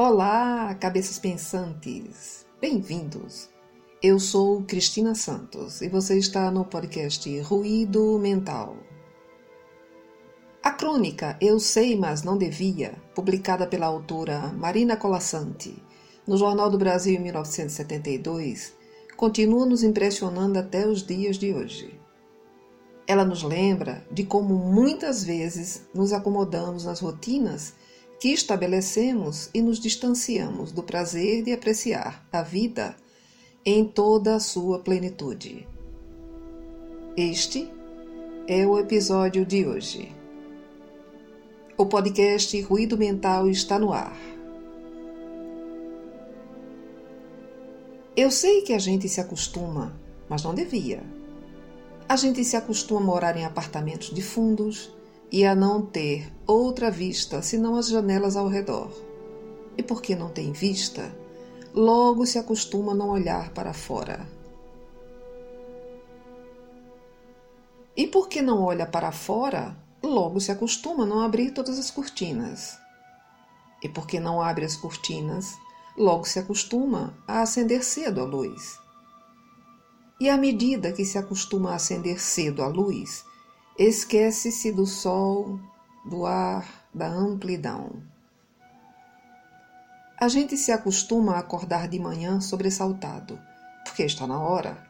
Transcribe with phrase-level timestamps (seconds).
[0.00, 2.46] Olá, cabeças pensantes!
[2.60, 3.50] Bem-vindos!
[4.00, 8.76] Eu sou Cristina Santos e você está no podcast Ruído Mental.
[10.62, 15.82] A crônica Eu Sei, Mas Não Devia, publicada pela autora Marina Colasanti
[16.24, 18.74] no Jornal do Brasil em 1972,
[19.16, 22.00] continua nos impressionando até os dias de hoje.
[23.04, 27.74] Ela nos lembra de como muitas vezes nos acomodamos nas rotinas
[28.18, 32.96] que estabelecemos e nos distanciamos do prazer de apreciar a vida
[33.64, 35.68] em toda a sua plenitude.
[37.16, 37.70] Este
[38.48, 40.12] é o episódio de hoje.
[41.76, 44.16] O podcast Ruído Mental está no ar.
[48.16, 49.96] Eu sei que a gente se acostuma,
[50.28, 51.04] mas não devia.
[52.08, 54.92] A gente se acostuma a morar em apartamentos de fundos,
[55.30, 58.90] e a não ter outra vista senão as janelas ao redor.
[59.76, 61.14] E porque não tem vista,
[61.74, 64.26] logo se acostuma a não olhar para fora.
[67.96, 72.78] E porque não olha para fora, logo se acostuma a não abrir todas as cortinas.
[73.82, 75.54] E porque não abre as cortinas,
[75.96, 78.78] logo se acostuma a acender cedo a luz.
[80.20, 83.24] E à medida que se acostuma a acender cedo a luz,
[83.78, 85.60] Esquece-se do sol,
[86.04, 88.02] do ar, da amplidão.
[90.18, 93.40] A gente se acostuma a acordar de manhã sobressaltado,
[93.84, 94.84] porque está na hora,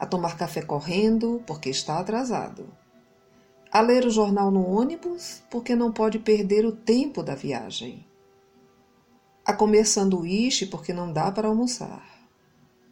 [0.00, 2.66] a tomar café correndo, porque está atrasado,
[3.70, 8.04] a ler o jornal no ônibus, porque não pode perder o tempo da viagem,
[9.46, 12.04] a comer sanduíche, porque não dá para almoçar,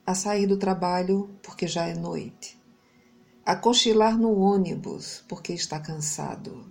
[0.06, 2.64] a sair do trabalho, porque já é noite
[3.47, 6.66] a cochilar no ônibus porque está cansado,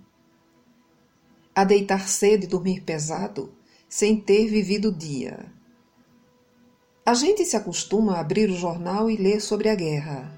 [1.54, 3.50] a deitar cedo e dormir pesado
[3.88, 5.50] sem ter vivido o dia.
[7.06, 10.30] A gente se acostuma a abrir o jornal e ler sobre a guerra.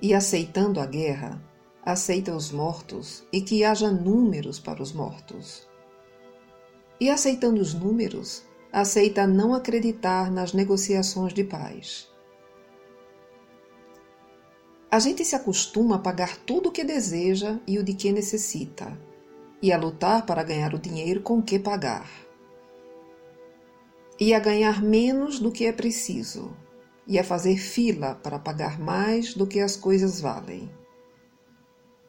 [0.00, 1.42] E aceitando a guerra,
[1.84, 5.68] aceita os mortos e que haja números para os mortos.
[6.98, 12.09] E aceitando os números, aceita não acreditar nas negociações de paz.
[14.92, 18.98] A gente se acostuma a pagar tudo o que deseja e o de que necessita,
[19.62, 22.10] e a lutar para ganhar o dinheiro com que pagar.
[24.18, 26.56] E a ganhar menos do que é preciso,
[27.06, 30.68] e a fazer fila para pagar mais do que as coisas valem.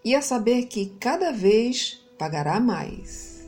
[0.03, 3.47] E a saber que cada vez pagará mais.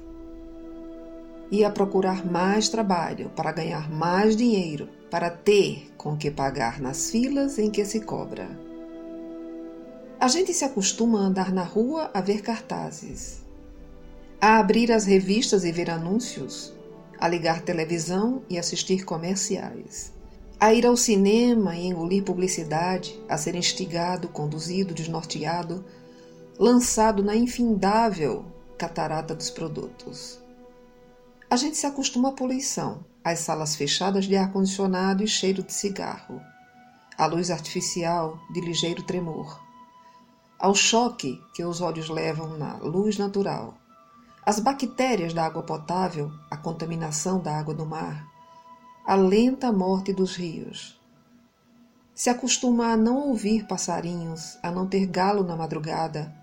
[1.50, 7.10] E a procurar mais trabalho para ganhar mais dinheiro, para ter com que pagar nas
[7.10, 8.63] filas em que se cobra
[10.24, 13.44] a gente se acostuma a andar na rua a ver cartazes,
[14.40, 16.72] a abrir as revistas e ver anúncios,
[17.20, 20.14] a ligar televisão e assistir comerciais,
[20.58, 25.84] a ir ao cinema e engolir publicidade, a ser instigado, conduzido, desnorteado,
[26.58, 28.46] lançado na infindável
[28.78, 30.40] catarata dos produtos.
[31.50, 36.40] A gente se acostuma à poluição, às salas fechadas de ar-condicionado e cheiro de cigarro,
[37.18, 39.63] à luz artificial de ligeiro tremor,
[40.60, 43.76] ao choque que os olhos levam na luz natural,
[44.46, 48.28] as bactérias da água potável, a contaminação da água do mar,
[49.06, 51.00] a lenta morte dos rios.
[52.14, 56.34] Se acostuma a não ouvir passarinhos, a não ter galo na madrugada,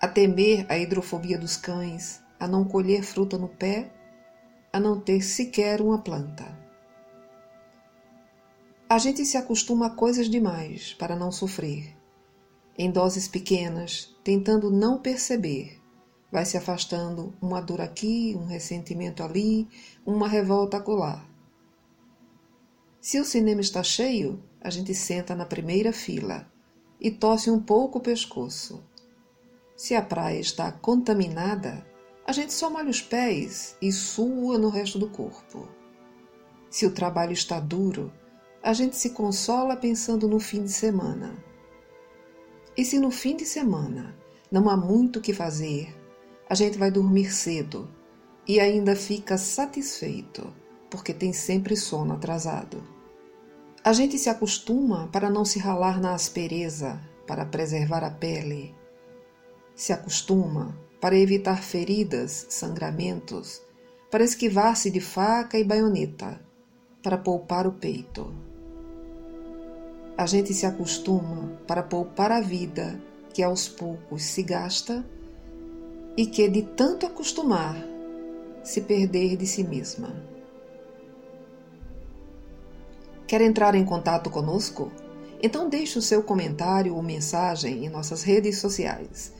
[0.00, 3.92] a temer a hidrofobia dos cães, a não colher fruta no pé,
[4.72, 6.44] a não ter sequer uma planta.
[8.88, 11.96] A gente se acostuma a coisas demais para não sofrer
[12.76, 15.80] em doses pequenas, tentando não perceber.
[16.30, 19.68] Vai se afastando uma dor aqui, um ressentimento ali,
[20.04, 21.24] uma revolta acolá.
[23.00, 26.50] Se o cinema está cheio, a gente senta na primeira fila
[27.00, 28.82] e torce um pouco o pescoço.
[29.76, 31.86] Se a praia está contaminada,
[32.26, 35.68] a gente só molha os pés e sua no resto do corpo.
[36.70, 38.10] Se o trabalho está duro,
[38.62, 41.36] a gente se consola pensando no fim de semana.
[42.76, 44.16] E se no fim de semana
[44.50, 45.94] não há muito o que fazer,
[46.48, 47.88] a gente vai dormir cedo
[48.48, 50.52] e ainda fica satisfeito,
[50.90, 52.82] porque tem sempre sono atrasado.
[53.84, 58.74] A gente se acostuma para não se ralar na aspereza, para preservar a pele.
[59.76, 63.62] Se acostuma para evitar feridas, sangramentos,
[64.10, 66.40] para esquivar-se de faca e baioneta,
[67.02, 68.34] para poupar o peito
[70.16, 73.00] a gente se acostuma para poupar a vida
[73.32, 75.04] que aos poucos se gasta
[76.16, 77.76] e que de tanto acostumar
[78.62, 80.14] se perder de si mesma.
[83.26, 84.92] Quer entrar em contato conosco?
[85.42, 89.32] Então deixe o seu comentário ou mensagem em nossas redes sociais,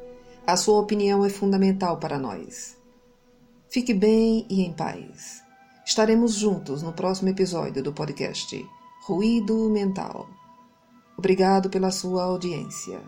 [0.48, 2.74] A sua opinião é fundamental para nós.
[3.68, 5.42] Fique bem e em paz.
[5.84, 8.66] Estaremos juntos no próximo episódio do podcast
[9.04, 10.26] Ruído Mental.
[11.18, 12.98] Obrigado pela sua audiência.